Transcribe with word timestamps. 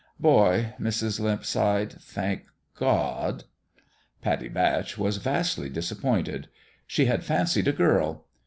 "Boy," 0.19 0.73
Mrs. 0.79 1.19
Limp 1.19 1.45
sighed," 1.45 1.91
thank 2.11 2.45
God!" 2.75 3.43
Pattie 4.23 4.49
Batch 4.49 4.97
was 4.97 5.17
vastly 5.17 5.69
disappointed. 5.69 6.47
She 6.87 7.05
had 7.05 7.23
fancied 7.23 7.67
a 7.67 7.71
girl. 7.71 8.25